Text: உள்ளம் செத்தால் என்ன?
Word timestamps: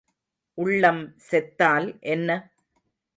உள்ளம் 0.57 1.01
செத்தால் 1.27 1.87
என்ன? 2.07 2.29